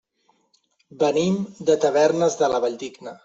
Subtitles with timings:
[1.03, 1.37] Venim
[1.71, 3.15] de Tavernes de la Valldigna.